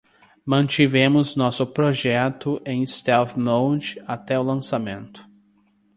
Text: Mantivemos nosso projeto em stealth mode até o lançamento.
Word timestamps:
Mantivemos 0.47 1.35
nosso 1.35 1.63
projeto 1.63 2.59
em 2.65 2.83
stealth 2.87 3.35
mode 3.37 4.01
até 4.07 4.39
o 4.39 4.41
lançamento. 4.41 5.29